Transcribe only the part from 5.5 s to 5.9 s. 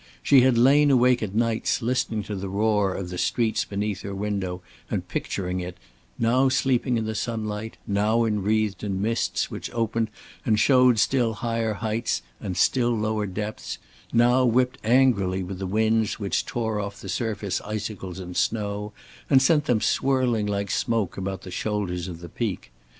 it,